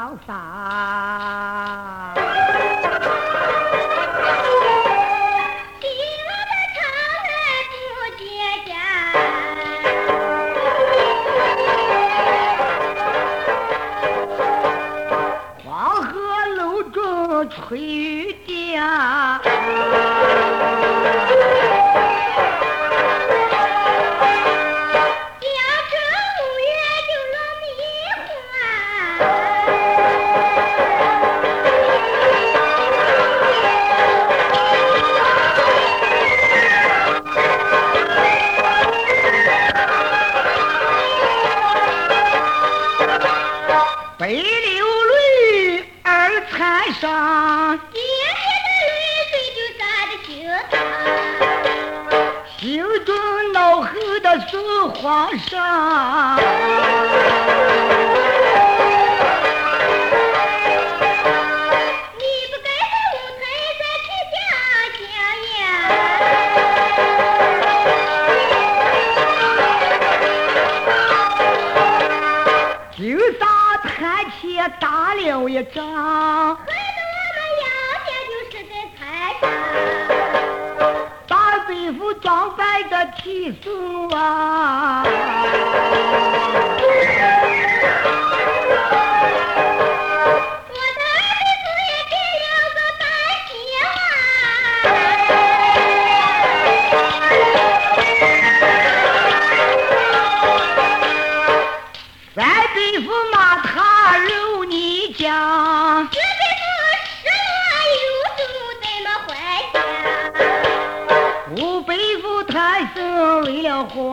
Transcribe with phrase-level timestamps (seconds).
[0.00, 0.32] 好傻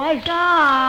[0.08, 0.87] 来上。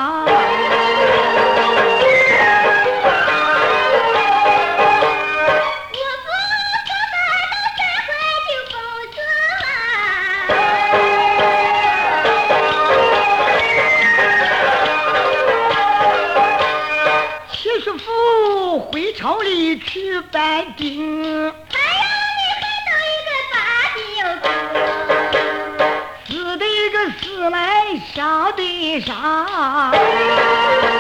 [29.01, 30.98] 为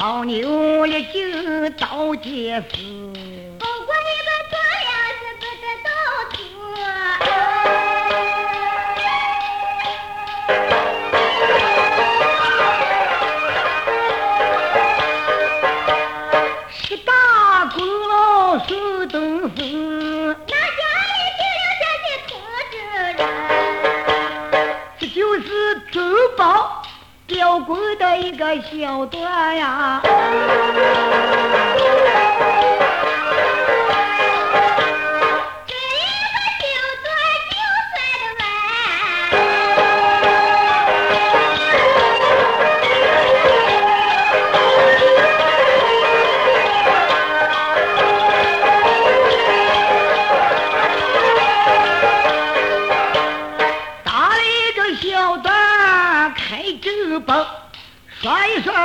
[0.00, 3.29] 老牛已经到街子
[28.22, 30.02] 你个小段呀。
[30.04, 31.79] 啊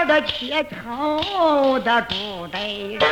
[0.08, 3.10] 的铁头的猪堆上。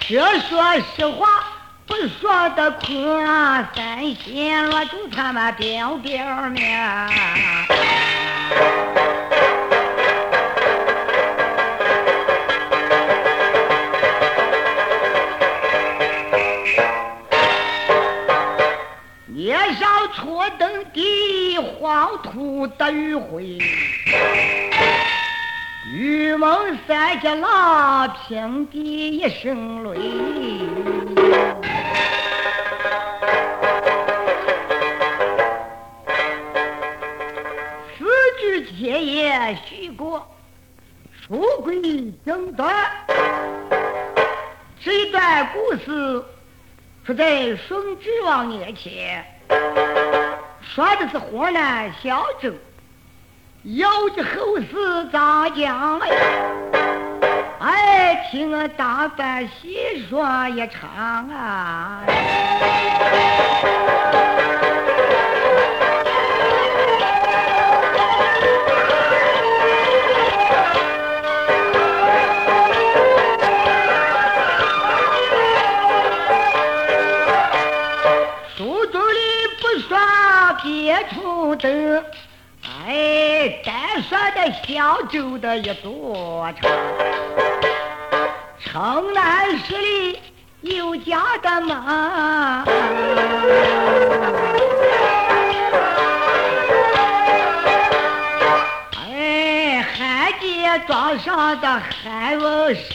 [0.00, 0.62] 这说
[0.96, 1.44] 实话，
[1.86, 3.20] 不说的可
[3.74, 7.08] 三心了，就他妈表表面。
[19.26, 23.58] 年少初登的黄土的迂回。
[25.94, 30.00] 玉门山下，拉平地一声雷。
[37.96, 38.04] 四
[38.40, 40.26] 句前言叙过，
[41.12, 42.74] 书归正端。
[44.80, 46.24] 这一段故事，
[47.04, 49.24] 说在顺治王年前，
[50.60, 52.52] 说的是湖南小州。
[53.64, 55.98] 要的后事咋讲
[57.60, 60.20] 哎听我大伯细说
[60.50, 62.02] 一场啊。
[78.54, 79.18] 书中里
[79.58, 79.96] 不说
[80.62, 82.04] 别处的
[82.86, 83.23] 哎
[83.64, 86.70] 单说的小州的一座城，
[88.58, 90.18] 城南十里
[90.62, 91.76] 有家的门，
[98.96, 101.68] 哎，汉街庄上的
[102.02, 102.94] 汉文生。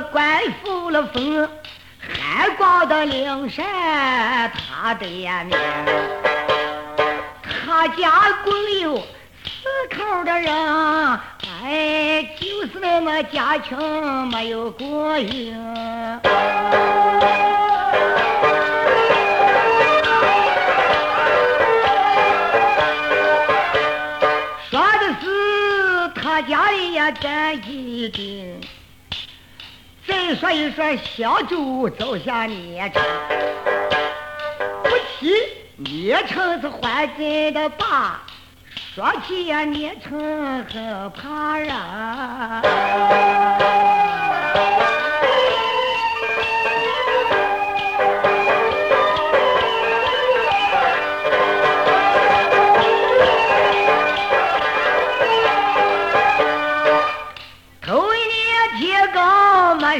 [0.00, 1.48] 官复了封，
[2.00, 3.64] 汉光的灵山
[4.52, 5.50] 他的面，
[7.66, 8.10] 他家
[8.44, 10.52] 共有四口的人，
[11.62, 15.56] 哎，就是那么家穷没有过瘾。
[24.70, 25.24] 说的是
[26.20, 27.73] 他家里呀占一定。
[30.26, 33.02] 再说一说小猪走向孽城，
[34.82, 34.88] 不
[35.20, 35.34] 提
[35.76, 38.22] 孽城是坏人的吧，
[38.94, 41.68] 说起呀孽城很怕人。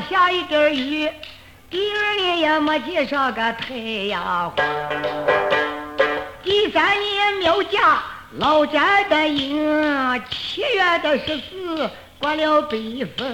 [0.03, 1.09] 下一点雨，
[1.71, 3.75] 第二年也没见上个太
[4.09, 4.65] 阳花，
[6.43, 8.03] 第三年苗家
[8.39, 13.27] 老宅的营，七月的十四刮了北风。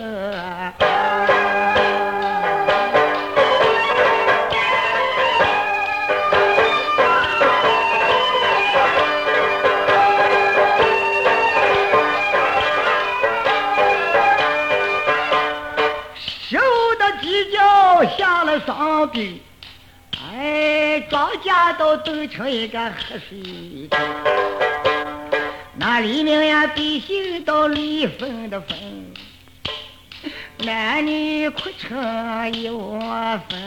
[18.60, 19.42] 下了双臂，
[20.20, 24.00] 哎，庄稼都冻成一个黑水坑。
[25.76, 28.76] 那里面呀，百姓都离分的分，
[30.58, 33.00] 男女哭成一窝
[33.48, 33.58] 蜂。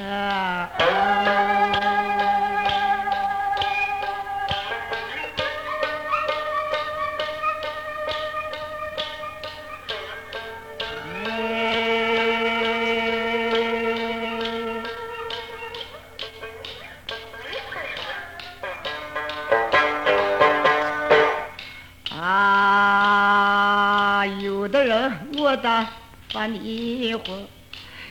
[26.33, 27.21] 得发迷糊，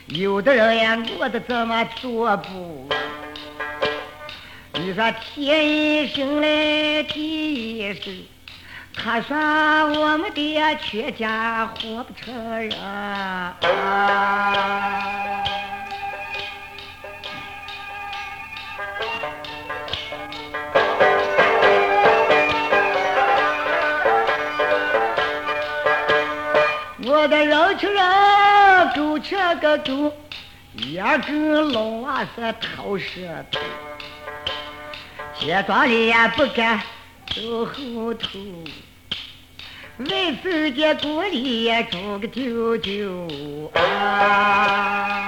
[0.07, 2.87] 有的人呀过得怎么做不。
[4.75, 8.25] 你说天生来地一生，
[8.95, 12.71] 他说我们的呀全家活不成人。
[12.79, 13.57] 啊
[27.75, 30.13] 吃了，狗吃个狗，
[30.73, 33.59] 一个老娃是头舌头。
[35.39, 36.81] 街庄里也不敢
[37.27, 38.39] 走后头，
[39.97, 45.22] 为自己锅里也煮个丢丢啊。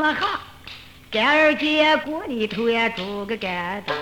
[0.00, 0.40] 了下，
[1.10, 3.94] 干儿姐锅里头也煮个干的。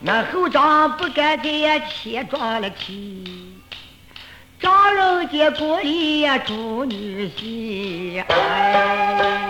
[0.00, 3.24] 那后庄不敢在前装了去，
[4.60, 8.24] 丈人家锅里呀煮女婿。
[8.28, 9.47] 哎。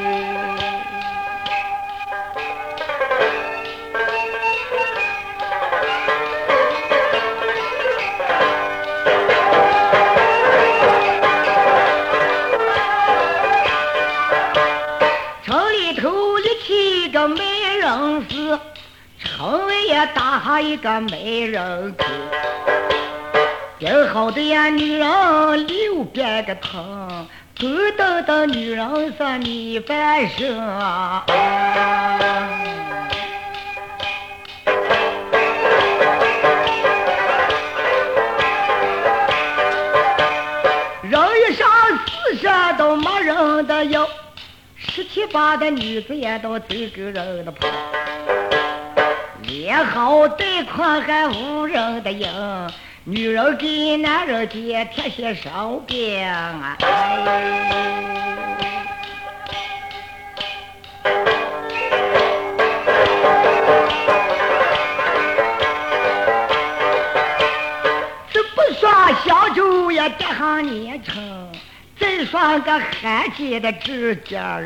[19.98, 22.04] 城外也搭下一个媒人口。
[23.78, 27.26] 顶好的呀，女人六百个疼，
[27.58, 30.46] 狗等等女人是米饭生。
[41.02, 41.68] 人一上
[42.06, 44.08] 四十都没人的要，
[44.76, 47.66] 十七八的女子也都走个人的跑。
[49.48, 52.28] 也好带宽还无人的影，
[53.04, 56.76] 女人给男人家贴些手饼啊！
[56.80, 58.28] 哎
[68.30, 68.90] 这不说
[69.24, 71.50] 小酒也得上年成，
[71.98, 74.60] 再算个罕见的指甲，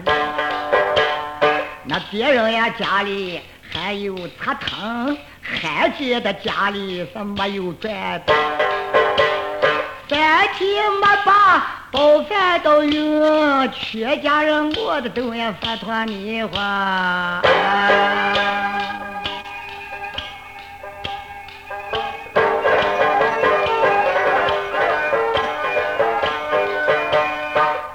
[1.85, 3.41] 那别人呀家里
[3.73, 8.35] 还有插藤，罕见的家里是没有赚的。
[10.09, 17.41] 三天没把包饭都有，全家人饿的都要发团米花。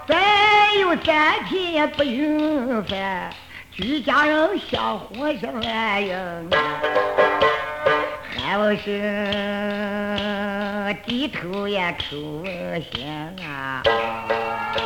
[0.08, 3.32] 再有三天不用饭，
[3.78, 6.82] 一家人相活是万人啊。
[8.30, 8.92] 还不是
[11.06, 12.44] 低头也出
[12.94, 13.84] 现啊！
[13.86, 14.77] 啊，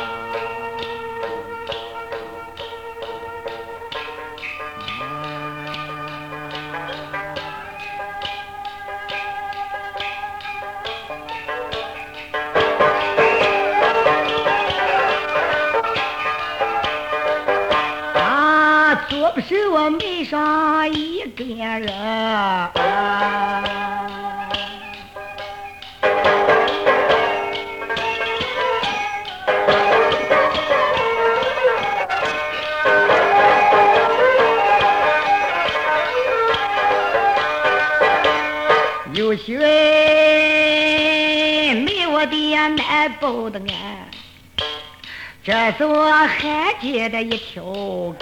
[45.44, 48.14] 这是我罕见的一条狗。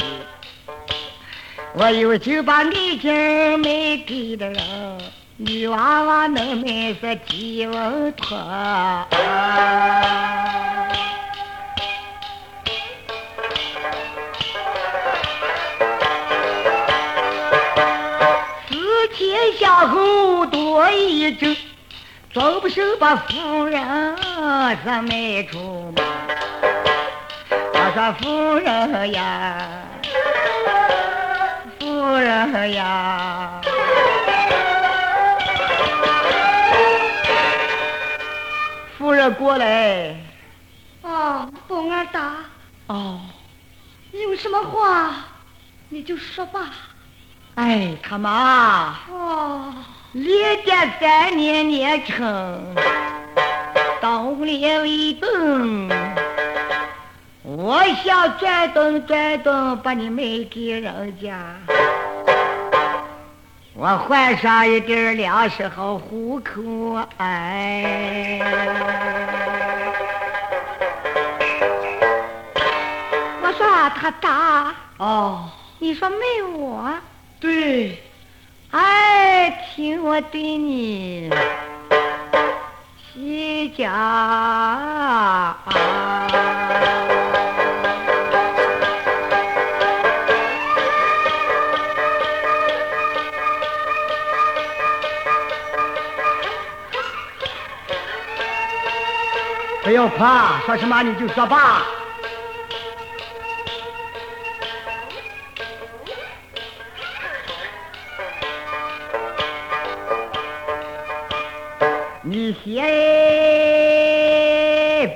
[1.74, 4.98] 我有就把眼镜卖给的人，
[5.36, 8.38] 女娃娃能买是吉文托。
[18.66, 21.54] 思前想后多一周，
[22.32, 23.78] 总不是把夫人
[24.82, 25.92] 是卖出
[27.90, 27.92] 门。
[27.92, 29.82] 我说夫人呀，
[31.78, 33.60] 夫人呀，
[38.96, 40.14] 夫人过来。
[41.02, 42.36] 哦，凤儿大，
[42.86, 43.20] 哦，
[44.12, 45.14] 有什么话
[45.88, 46.68] 你就说吧。
[47.56, 49.74] 哎，他妈，哦，
[50.12, 52.74] 连点三年年成，
[54.00, 56.09] 当年为本。
[57.42, 61.38] 我想转动转动，把你卖给人家，
[63.72, 67.00] 我换上一点粮食好糊口。
[67.16, 68.38] 哎，
[73.42, 73.66] 我说
[73.96, 76.16] 他大，哦，你说没
[76.58, 76.92] 我，
[77.40, 77.98] 对，
[78.70, 81.30] 哎，听我对你
[83.14, 83.90] 细讲。
[99.90, 101.84] 不要怕，说什么你就说吧。
[112.22, 112.86] 你先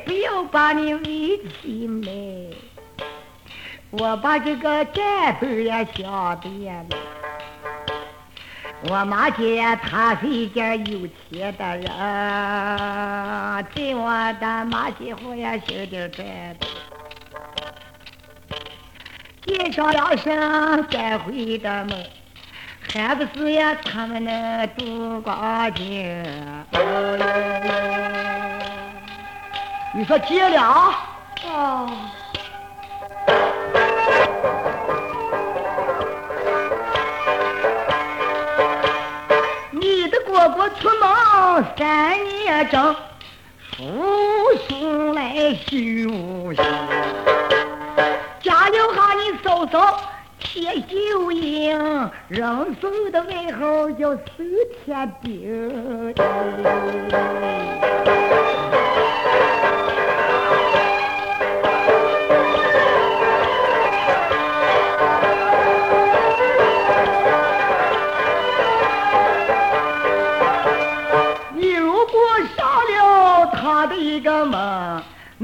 [0.04, 2.10] 不要把你委屈卖，
[3.92, 6.96] 我把这个战斗也想遍了。
[8.86, 11.90] 我妈姐他是一家有钱的人，
[13.74, 16.26] 对我的马街后也小点赚
[16.58, 16.66] 的。
[19.46, 22.04] 见上了声再回的门，
[22.92, 26.24] 还不是呀他们那杜光景。
[29.94, 30.94] 你说结了？
[31.46, 31.88] 哦，
[40.64, 41.04] 我出门
[41.76, 42.96] 三年整，
[43.76, 43.84] 父
[44.66, 45.76] 兄来修
[46.54, 46.56] 行。
[48.40, 50.00] 家留下你嫂嫂
[50.38, 54.46] 铁秀英，人送的外号叫铁
[54.86, 56.14] 铁兵。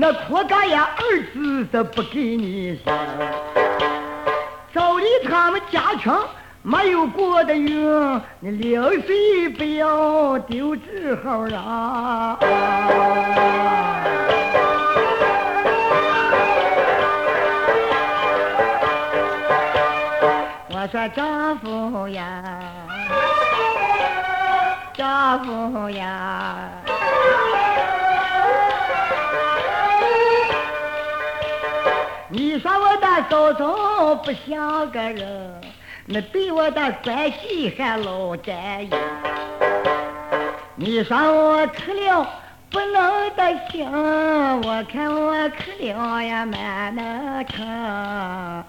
[0.00, 1.02] 那苦干呀儿
[1.34, 2.90] 子是不给你生。
[4.72, 6.18] 照理他们家穷，
[6.62, 12.38] 没有过的运，你流水不要丢纸号啊！
[20.70, 22.42] 我说丈夫呀，
[24.94, 26.70] 丈夫呀。
[32.32, 35.60] 你说我的嫂嫂不像个人，
[36.06, 38.96] 那对我的关系还老占有。
[40.76, 42.24] 你说我可了
[42.70, 43.90] 不能的行，
[44.62, 48.64] 我看我可了呀蛮能成。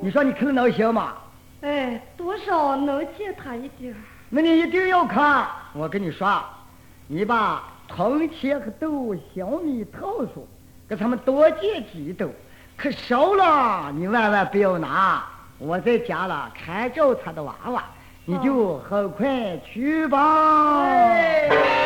[0.00, 1.12] 你说你可能行吗？
[1.60, 3.96] 哎，多少能借他一点儿？
[4.30, 5.46] 那你一定要看。
[5.74, 6.42] 我跟你说，
[7.08, 10.46] 你把铜钱和豆、小米、桃树，
[10.88, 12.28] 给他们多借几斗。
[12.76, 15.24] 可少了，你万万不要拿。
[15.58, 17.82] 我在家了，看着他的娃娃，
[18.24, 20.84] 你就很快去吧。
[20.84, 21.77] 哎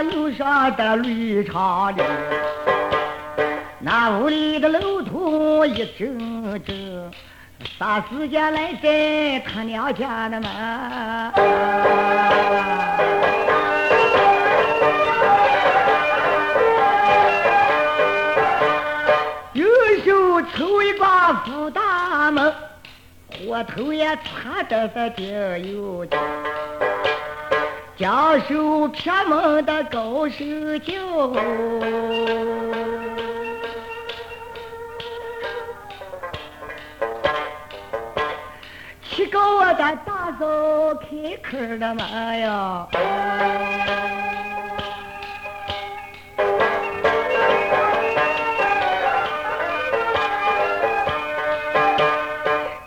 [0.00, 2.04] 路上的绿长溜。
[3.80, 7.10] 那屋里的楼头一阵阵，
[7.78, 10.48] 啥时间来在他娘家的门？
[19.52, 19.66] 右
[20.04, 22.54] 手抽一挂福大门，
[23.28, 26.18] 火头也擦得是顶有劲，
[28.02, 30.44] 将手撇门的高手
[30.78, 30.92] 脚。
[39.04, 42.88] 去给我的大嫂开口的嘛呀！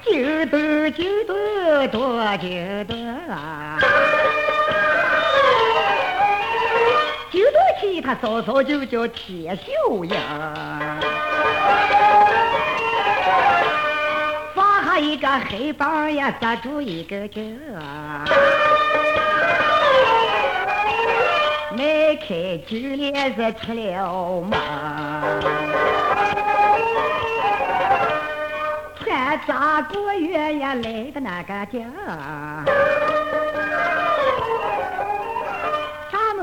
[0.04, 2.95] 就多就多多就多
[8.06, 10.16] 他嫂嫂就叫铁秀英。
[14.54, 17.60] 放下一个黑棒呀，扎住一个针。
[21.76, 24.60] 迈开九帘子出了门，
[29.00, 31.80] 穿扎过月呀来的那个家。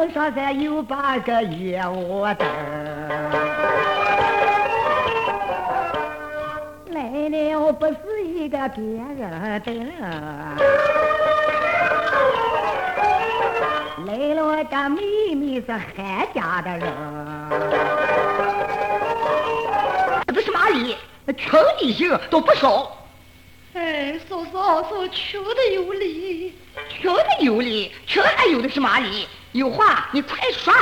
[0.02, 2.44] 他们说咱有八个月窝灯。
[6.90, 9.70] 来了不是一个别人的，
[14.04, 16.82] 来了个妹妹是韩家的人。
[20.34, 20.96] 这是哪里？
[21.36, 22.90] 穷的行都不少，
[23.74, 26.58] 哎，嫂嫂嫂，穷的有理。
[27.00, 29.28] 穷的有理，穷还有的是哪里？
[29.52, 30.72] 有话你快说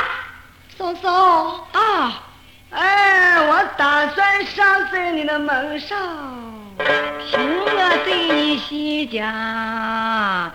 [0.77, 2.23] 嫂嫂，啊！
[2.71, 5.97] 哎，我打算上在你的门上。
[6.77, 9.29] 凭我对你心讲。
[9.29, 10.51] 大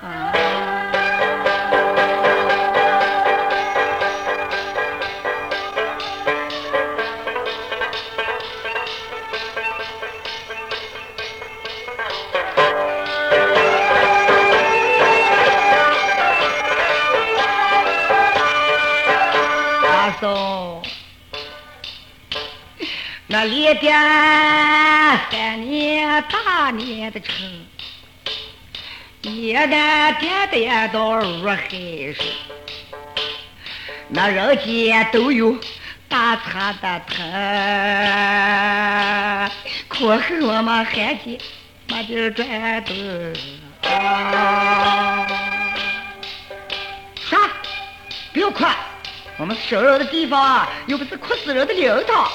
[23.28, 23.92] 那连点
[25.32, 27.34] 三年大年的成，
[29.22, 32.14] 一旦点点到入海水，
[34.08, 35.58] 那人间都有
[36.08, 37.26] 大餐的疼，
[39.88, 41.36] 苦后我们还见
[41.88, 42.94] 没地儿转动。
[43.92, 45.26] 啊
[48.32, 48.64] 不要哭，
[49.38, 52.30] 我们瘦肉的地方，又不是哭死人的灵堂。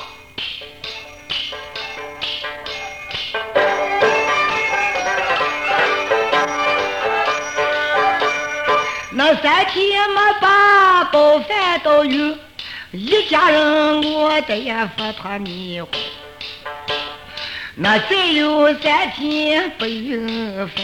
[9.35, 12.37] 三天没把饱饭都有，
[12.91, 15.87] 一家人我的也发他迷糊。
[17.75, 20.75] 那再有三天不用饭，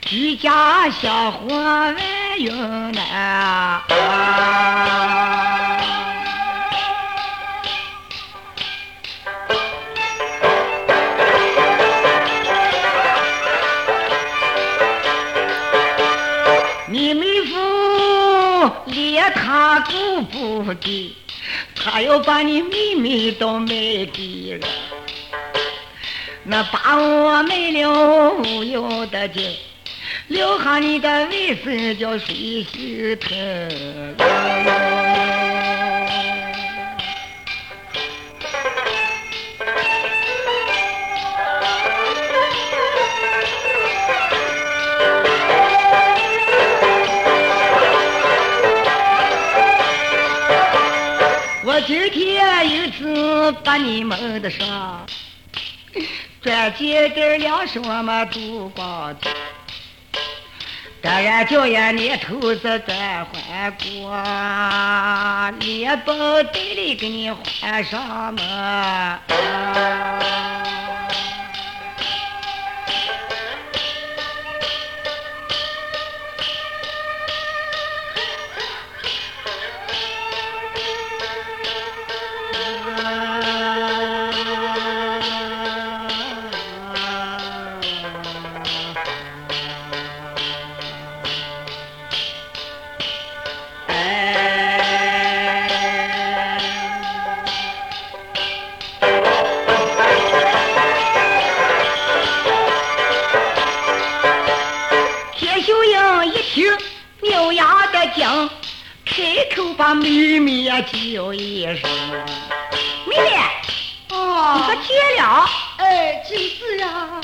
[0.00, 1.96] 居家小活万
[2.40, 3.82] 用难。
[19.34, 21.16] 他顾不得，
[21.74, 24.68] 他要把你妹妹都卖给了，
[26.44, 29.54] 那把我卖了无有的劲，
[30.28, 34.99] 留下你的位置叫谁心疼？
[52.64, 55.06] 有子把你们的上，
[56.42, 59.30] 转钱点粮食我们都包着。
[61.02, 64.14] 当然叫伢年头子再还过，
[65.60, 69.18] 连本带利给你还上门。
[109.80, 111.90] 把妹妹呀叫一声，
[113.06, 113.24] 妹妹，
[114.10, 114.14] 你
[114.66, 115.48] 可接了。
[115.78, 117.18] 哎，就是呀。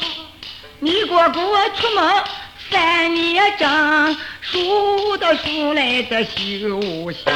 [0.81, 2.15] 你哥哥出门
[2.71, 7.27] 三年整，数到数来的休息。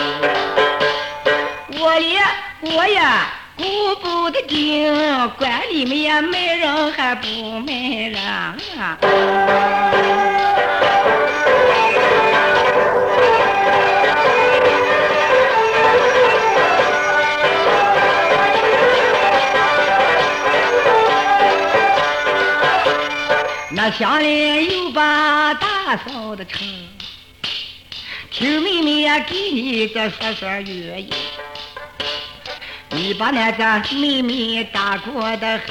[1.79, 2.19] 我也
[2.63, 3.29] 我呀
[3.59, 4.91] 顾不得紧，
[5.37, 7.29] 管里面卖人还不
[7.61, 7.75] 卖
[8.09, 8.17] 人
[8.79, 8.97] 啊。
[23.91, 26.67] 乡里有把大嫂的称，
[28.31, 31.11] 听妹妹呀给你个说说原因。
[32.91, 35.65] 你把那个妹妹打过的后，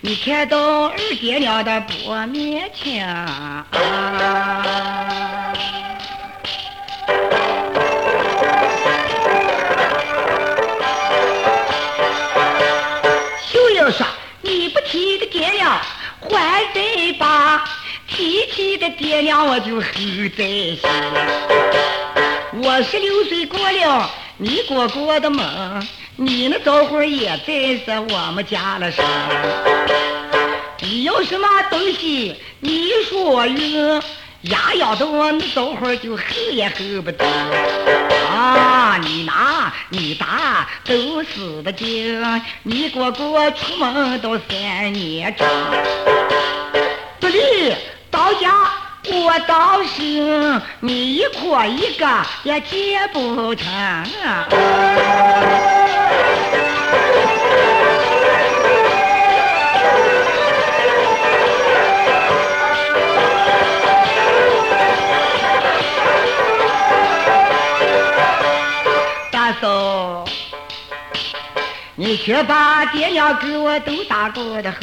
[0.00, 3.66] 你看到二爹娘的薄面前啊。
[16.36, 17.64] 还得把
[18.06, 19.82] 提起的爹娘，我就后
[20.36, 20.80] 在心。
[22.62, 29.00] 我十六岁过了，你过过的门，你那早会也在这我们家了是。
[30.80, 34.02] 你要什么东西，你说有，
[34.42, 36.22] 牙咬的我那早会儿就吼
[36.52, 37.26] 也吼不得。
[38.28, 45.48] 啊，你拿你打都死的精，你哥哥出门都三年整。
[47.18, 47.74] 不离
[48.10, 48.52] 到家
[49.08, 50.02] 我倒是
[50.80, 52.06] 你一哭一个
[52.42, 53.66] 也接不成
[72.06, 74.78] 你却把爹娘给我都打过的后，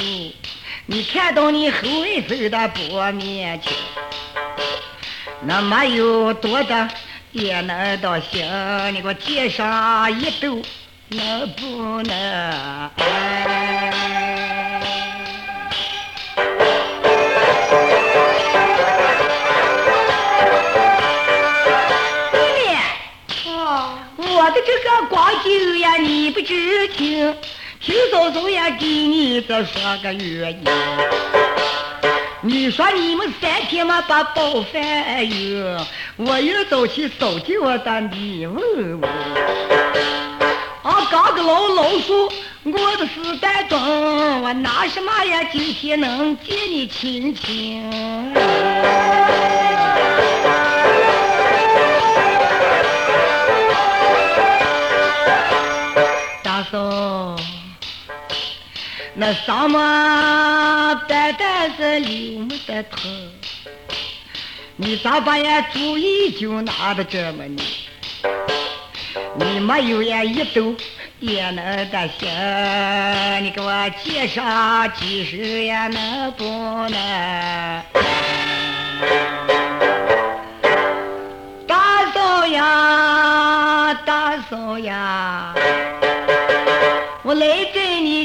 [0.87, 3.71] 你看到你后儿子的薄面前，
[5.43, 6.89] 那没有多的
[7.31, 10.61] 也能到行，你给我借上一兜，
[11.07, 12.89] 能不能？
[12.97, 13.45] 哎
[22.33, 22.75] 妹妹。
[23.45, 25.82] 哦，我的这个光景呀，
[26.23, 27.35] 你不知情，
[27.81, 30.63] 听嫂嫂呀给你这说个原因。
[32.39, 38.57] 你说你们三天嘛把包饭有，我一早去收集我的礼物。
[40.81, 42.31] 啊，刚个老老说，
[42.63, 43.77] 我的是丹中，
[44.43, 45.43] 我拿什么呀？
[45.51, 48.33] 今天能见你亲亲。
[59.33, 63.09] 什么单单是刘木的头，
[64.75, 67.61] 你咋把呀主意就拿的这么呢？
[69.35, 70.75] 你没有呀一斗
[71.19, 76.43] 也能得行，你给我介绍几十呀能不
[76.89, 77.83] 能？
[81.67, 85.53] 大嫂呀，大嫂呀，
[87.23, 87.82] 我来这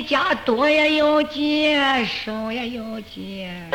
[0.08, 3.70] 家多呀要见，少呀要见。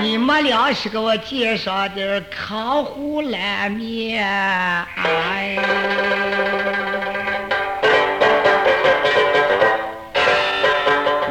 [0.00, 5.58] 你们俩是给我介绍点康湖烂面，哎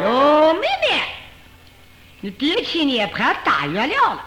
[0.06, 1.02] 哟，妹妹，
[2.22, 4.24] 你爹去涅盘大月亮了，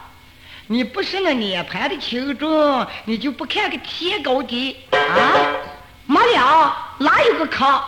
[0.67, 5.57] 你不是那涅盘的轻重，你就不看个天高低啊？
[6.05, 7.83] 没了，哪有个康？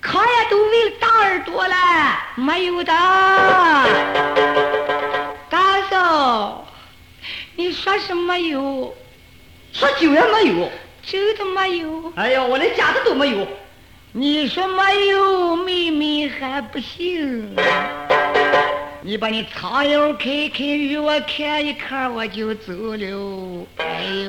[0.00, 1.74] 康呀，都为了大耳朵了，
[2.36, 2.92] 没有的。
[5.50, 6.64] 大嫂，
[7.56, 8.94] 你说是没有？
[9.72, 10.70] 说酒也没有。
[11.02, 12.12] 真的没有？
[12.16, 13.46] 哎呀，我连假的都没有。
[14.12, 17.56] 你说没有，妹妹还不信。
[19.00, 23.66] 你把你藏腰开开，与我看一看，我就走了。
[23.78, 24.04] 哎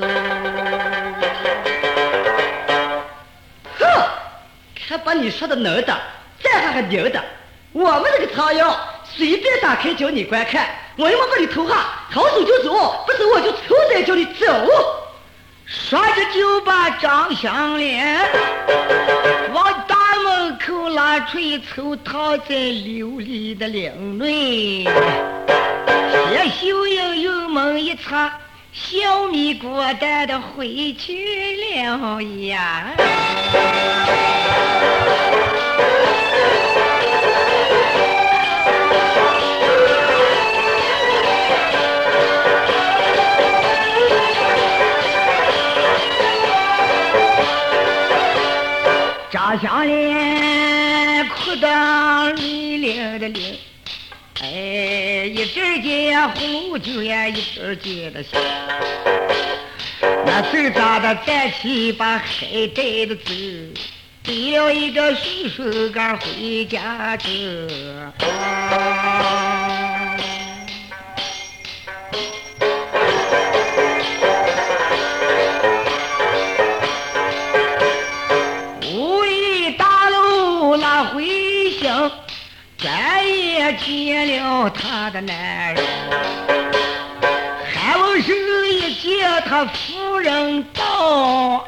[4.90, 5.96] 还把你说的能的，
[6.42, 7.22] 再还个牛的。
[7.70, 11.76] 我们这个苍蝇随便打开叫你观看，我要么把你偷下，
[12.10, 14.44] 好走就走，不走我就抽再叫你走。
[15.64, 18.28] 说着就把张香莲
[19.52, 24.82] 往大门口拉出一抽，躺在琉璃的领内，
[26.28, 28.36] 谢秀英油门一擦，
[28.72, 32.94] 小米果蛋的回去了呀。
[49.30, 53.42] 张香莲裤裆里领的流，
[54.42, 58.40] 哎，一阵间呀葫芦酒呀，一阵间的香。
[60.24, 63.34] 那走咋的站起把海带的走，
[64.24, 67.28] 背了一个水手杆回家去。
[83.72, 85.84] 见了他的男人。
[87.72, 88.36] 韩文生
[88.68, 91.66] 一见他夫人到，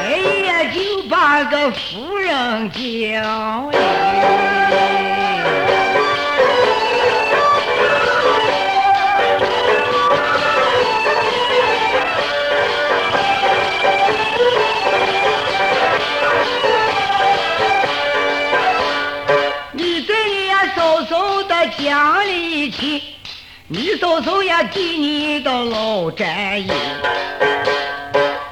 [0.00, 2.78] 哎呀，就把个夫人叫
[24.02, 26.74] 你嫂嫂呀给你的老战友，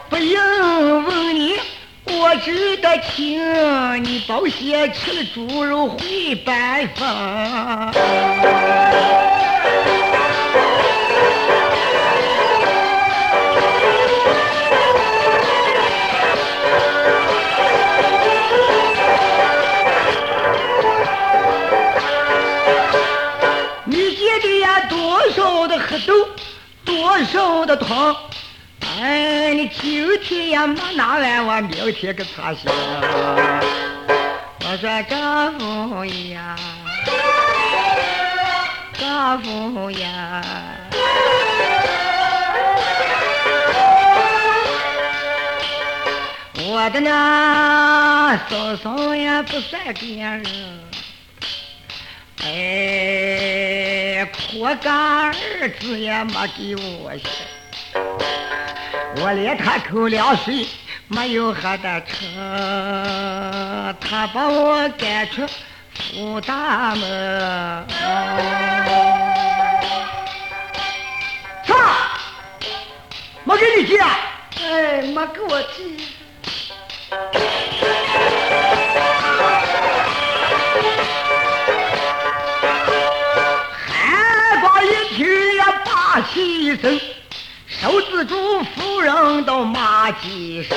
[0.09, 1.55] 不用问你，
[2.07, 3.43] 我知得清，
[4.05, 7.91] 你保险吃了猪肉会办法。
[27.71, 28.17] 的糖，
[28.81, 32.65] 哎，你今天呀没拿完，我明天给擦香。
[34.65, 36.57] 我说丈夫呀，
[38.99, 40.43] 丈夫呀，
[46.57, 50.45] 我的那嫂嫂呀不算别人。
[52.43, 54.93] 哎，苦干
[55.27, 55.33] 儿
[55.79, 57.29] 子也没给我写，
[59.17, 60.67] 我连他口粮水
[61.09, 65.47] 没有喝的成，他把我赶出
[65.95, 67.87] 府大门。
[71.67, 71.75] 啥？
[73.45, 74.17] 没给你寄啊？
[74.63, 76.00] 哎，没给我钱。
[88.21, 90.77] 受资助夫人都骂几声。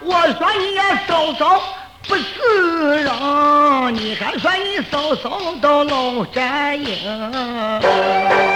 [0.00, 1.60] 我说你也搜搜
[2.06, 8.55] 不是人，你还说你嫂嫂到老宅营。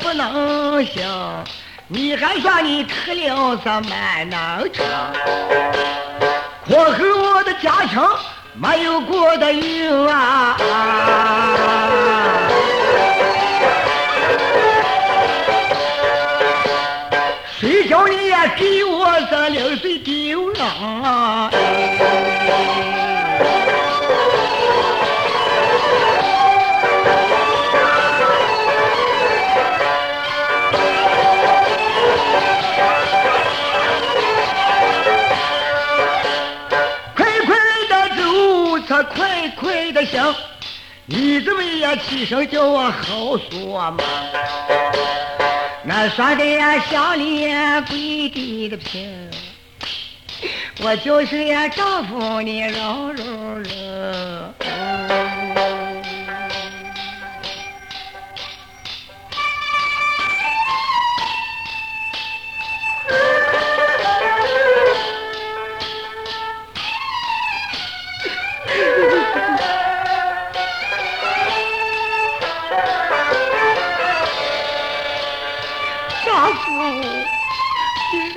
[0.00, 1.02] 不能行，
[1.88, 4.84] 你还说你去了是满能成。
[6.66, 8.00] 过后我的家庭
[8.54, 10.56] 没有过得赢啊！
[17.58, 20.60] 谁叫你也给我这流水丢人
[39.84, 40.34] 快快的行，
[41.04, 44.02] 你怎么也起身叫我好说嘛？
[45.82, 49.30] 那说的呀，像脸跪地的平，
[50.80, 53.24] 我就是呀，丈夫你饶饶
[53.58, 54.54] 了。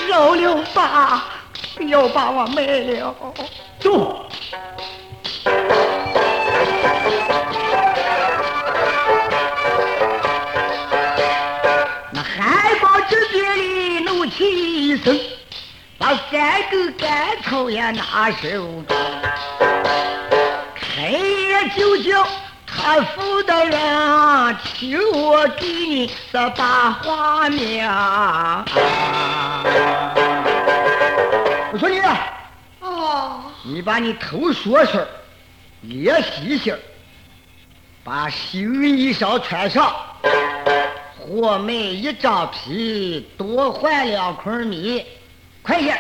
[0.09, 1.25] 饶了吧，
[1.77, 3.14] 不要把我卖了。
[3.79, 4.27] 走。
[12.11, 15.18] 那海豹这边里怒气声，
[16.03, 18.85] 把三根干草也拿手中，
[20.75, 22.27] 开业就叫
[22.67, 27.87] 他府的人替我给你这把话明。
[31.73, 32.01] 我说你，
[32.81, 35.09] 哦，你把你头说事儿，
[35.83, 36.79] 咧细心儿，
[38.03, 39.95] 把新衣裳穿上。
[41.17, 45.07] 和买一张皮，多换两捆米，
[45.62, 45.96] 快点！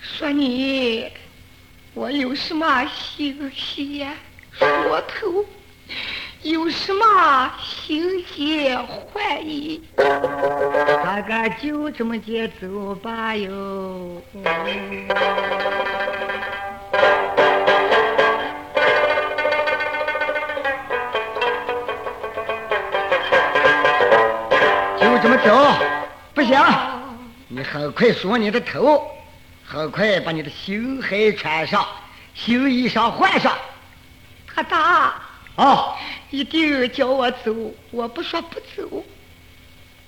[0.00, 1.10] 说你，
[1.94, 4.06] 我有什么心血
[4.52, 5.44] 说头，
[6.42, 14.22] 有什么心血怀疑，大概就这么节走吧哟。
[25.00, 25.74] 就这么走，
[26.34, 26.60] 不行，
[27.50, 29.10] 你很快梳你的头，
[29.64, 31.86] 很快把你的新鞋穿上，
[32.34, 33.56] 新衣裳换上。
[34.54, 35.14] 他大
[35.56, 35.96] 啊，
[36.30, 37.54] 一定叫我走，
[37.90, 39.02] 我不说不走。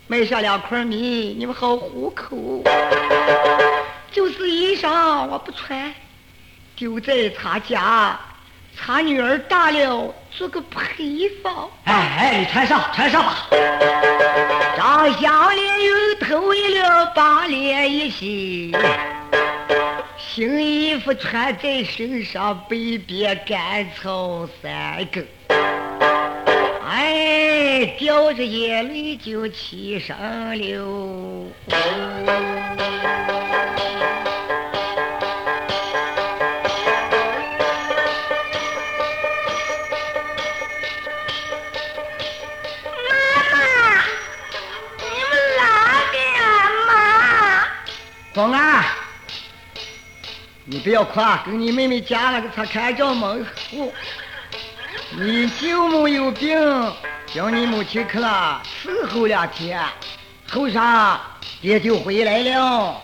[0.07, 2.63] 买上两块米，你们好糊口。
[4.13, 5.95] 就是衣裳我不穿，
[6.77, 8.21] 丢在他家，
[8.77, 11.69] 他女儿大了做个陪房。
[11.85, 13.47] 哎哎，你穿上，穿上吧。
[14.77, 18.75] 张香莲又头一了，把脸一洗，
[20.17, 25.27] 新衣服穿在身上，北边干草三根。
[26.89, 30.17] 哎，掉着眼泪就起身
[30.59, 31.47] 了。
[48.41, 48.83] 光安，
[50.65, 53.93] 你不要夸，跟你妹妹家那个他开着门户，
[55.11, 56.59] 你舅母有病，
[57.27, 59.79] 叫你母亲去了伺候两天，
[60.51, 61.19] 后晌
[61.61, 63.03] 爹就回来了。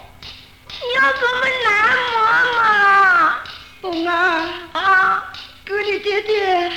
[0.71, 2.17] 你要怎么难磨
[2.57, 3.39] 嘛？
[3.83, 5.31] 凤儿，啊，
[5.67, 6.73] 哥你爹爹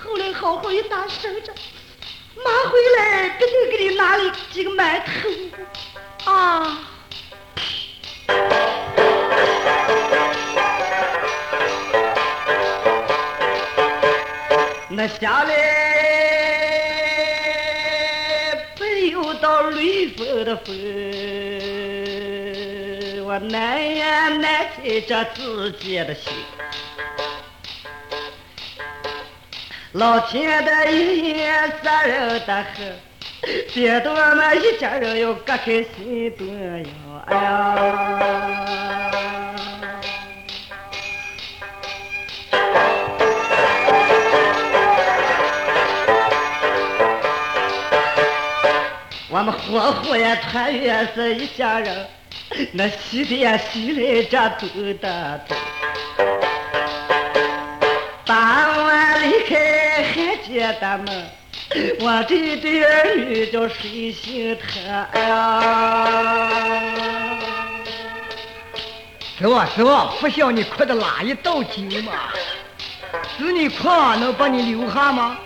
[0.00, 1.52] 后来好好一打手着，
[2.36, 3.28] 妈回来
[3.72, 6.32] 给你拿了几个馒头。
[6.32, 6.78] 啊，
[15.02, 15.52] 那下来
[18.78, 20.72] 没有到雷锋的风，
[23.26, 26.32] 我难呀难在这自己的心。
[29.94, 32.96] 老天的一夜杀人的很，
[33.74, 36.88] 别的我们一家人要各开心端呀，
[37.26, 38.71] 哎呀。
[49.42, 52.06] 我们活活呀团圆是一家人，
[52.70, 54.68] 那喜的呀喜来这多
[55.00, 55.56] 的多。
[58.24, 61.26] 当我离开汉奸的门，
[61.98, 65.60] 我的对儿女叫谁心疼哎呀。
[69.36, 72.12] 师傅，师傅，不晓你哭的哪一道经嘛？
[73.36, 75.36] 是你哭能把你留下吗？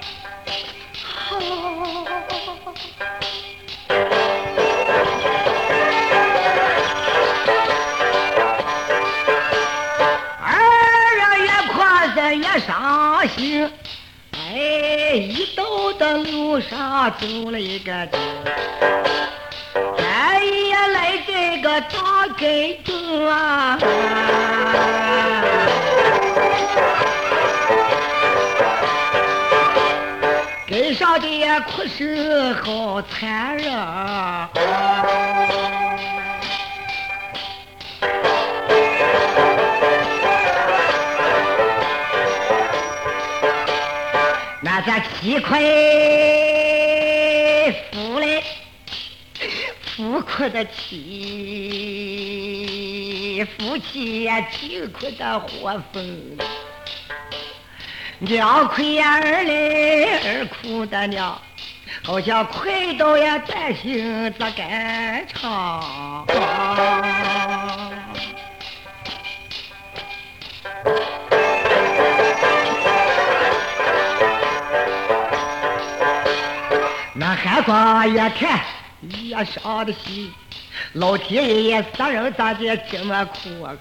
[1.31, 3.26] 儿
[12.67, 13.71] 伤心。
[14.33, 18.19] 哎，一到的路上走了一个街，
[19.99, 23.79] 哎呀，来这个大街中啊。
[30.69, 34.51] 街上的哭声好残忍啊！
[44.77, 45.59] 那这七块
[47.91, 48.43] 夫嘞，
[49.81, 51.03] 夫哭的妻，
[53.57, 56.45] 夫妻呀亲哭的活疯了。
[58.19, 61.41] 娘亏呀儿嘞，儿哭的娘，
[62.05, 66.27] 好像快到呀担心这肝肠。
[77.29, 78.61] 那韩光一看，
[79.01, 80.33] 也伤的心，
[80.93, 83.75] 老天爷爷杀人咋的这么苦啊！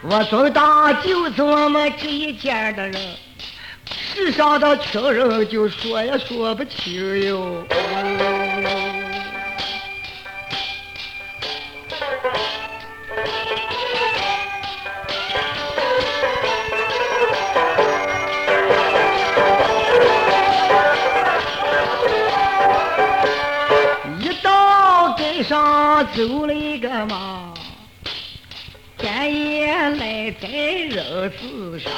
[0.00, 2.98] 我总当就是我们这一家的人，
[4.14, 7.66] 世上的穷人就说也说不清哟。
[26.14, 27.54] 走了一个嘛，
[28.98, 31.90] 半夜来在人世上，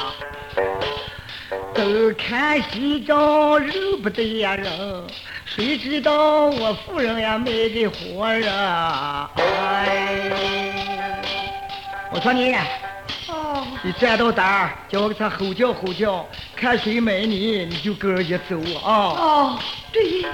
[1.75, 5.05] 都看西找认不得呀人，
[5.45, 8.53] 谁知道我夫人呀卖的活人？
[9.35, 10.31] 哎，
[12.13, 12.55] 我说你，
[13.27, 18.95] 哦，你站到这儿，叫我给他吼叫吼叫，看谁买你，你就跟人家走啊。
[19.19, 19.59] 哦，
[19.93, 20.25] 对，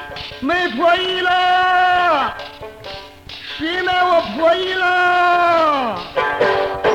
[0.41, 2.37] 卖破衣了，
[3.61, 6.90] 娶了我婆姨了。